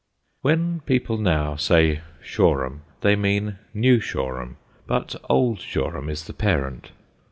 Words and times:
When 0.41 0.79
people 0.79 1.19
now 1.19 1.55
say 1.57 2.01
Shoreham 2.23 2.81
they 3.01 3.15
mean 3.15 3.59
New 3.71 3.99
Shoreham, 3.99 4.57
but 4.87 5.15
Old 5.29 5.59
Shoreham 5.59 6.09
is 6.09 6.23
the 6.25 6.33
parent. 6.33 6.89